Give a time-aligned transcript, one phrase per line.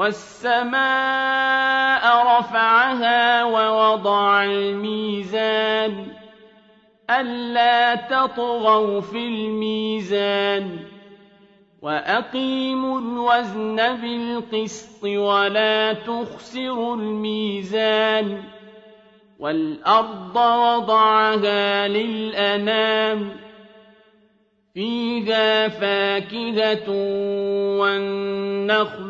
[0.00, 0.78] والسماء
[2.38, 6.06] رفعها ووضع الميزان
[7.10, 10.78] ألا تطغوا في الميزان
[11.82, 18.42] وأقيموا الوزن بالقسط ولا تخسروا الميزان
[19.38, 23.36] والأرض وضعها للأنام
[24.74, 26.90] فيها فاكهة
[27.80, 29.09] والنخل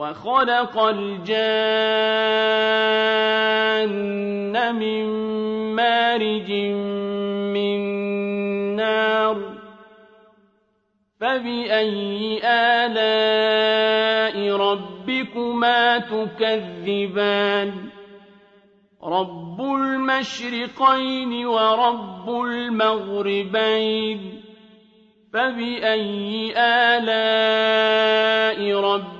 [0.00, 1.36] وخلق الجان
[4.74, 5.04] من
[5.76, 6.50] مارج
[7.52, 7.80] من
[8.76, 9.36] نار
[11.20, 17.72] فبأي آلاء ربكما تكذبان؟
[19.04, 24.20] رب المشرقين ورب المغربين.
[25.32, 27.20] فبأي آلاء
[28.80, 29.19] ربكما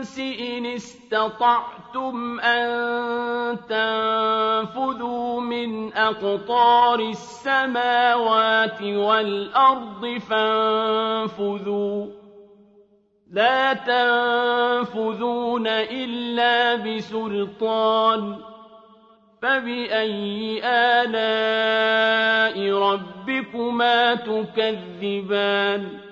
[0.00, 12.06] إن استطعتم أَن تَنفُذُوا مِنْ أَقْطَارِ السَّمَاوَاتِ وَالْأَرْضِ فَانفُذُوا.
[13.32, 18.36] لَا تَنفُذُونَ إِلَّا بِسُلْطَانٍ.
[19.42, 26.09] فَبِأَيِّ آلَاءِ رَبِّكُمَا تُكَذِّبَانِ؟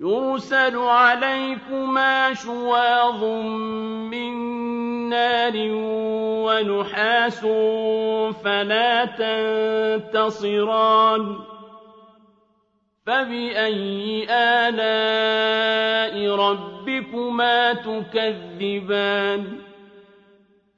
[0.00, 3.24] يُرْسَلُ عَلَيْكُمَا شُوَاظٌ
[4.08, 4.32] مِّن
[5.08, 5.52] نَّارٍ
[6.46, 7.40] وَنُحَاسٌ
[8.44, 9.04] فَلَا
[10.08, 11.36] تَنتَصِرَانِ
[13.06, 19.58] فَبِأَيِّ آلَاءِ رَبِّكُمَا تُكَذِّبَانِ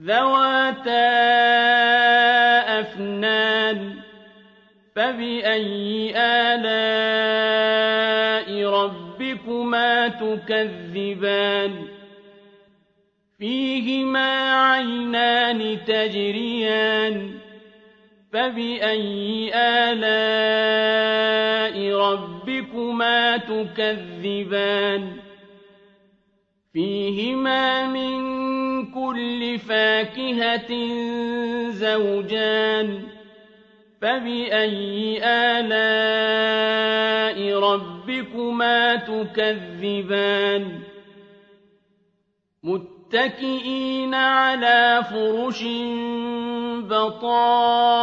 [0.00, 1.08] ذَوَاتَا
[2.80, 3.94] أَفْنَانٍ
[4.96, 7.68] فَبِأَيِّ آلَاءِ
[8.70, 11.72] رَبِّكُمَا تُكَذِّبَانِ
[13.38, 17.30] فِيهِمَا عَيْنَانِ تَجْرِيَانِ
[18.32, 20.94] فَبِأَيِّ آلَاءِ
[21.96, 25.27] رَبِّكُمَا تُكَذِّبَانِ
[26.72, 28.18] فِيهِمَا مِن
[28.92, 30.72] كُلِّ فَاكِهَةٍ
[31.70, 33.02] زَوْجَانِ
[34.02, 36.58] فَبِأَيِّ آلَاءِ
[37.60, 40.78] رَبِّكُمَا تُكَذِّبَانِ
[42.62, 45.64] مُتَّكِئِينَ عَلَىٰ فُرُشٍ
[46.90, 48.02] بَطَائِنُهَا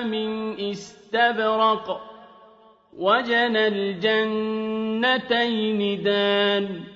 [0.00, 2.00] مِنْ إِسْتَبْرَقٍ
[2.98, 5.02] وَجَنَى الْجَنَّتَيْنِ
[6.02, 6.95] دَانٍ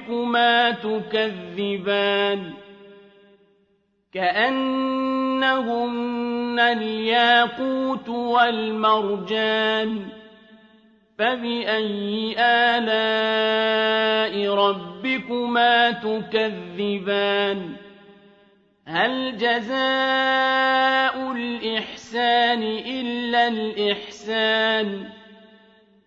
[0.00, 2.52] رَبِّكُمَا تُكَذِّبَانِ
[4.14, 5.40] كَأَنَّهُنَّ
[6.60, 10.06] الْيَاقُوتُ وَالْمَرْجَانُ
[11.18, 12.34] فَبِأَيِّ
[12.78, 17.76] آلَاءِ رَبِّكُمَا تُكَذِّبَانِ
[18.86, 25.19] هَلْ جَزَاءُ الْإِحْسَانِ إِلَّا الْإِحْسَانُ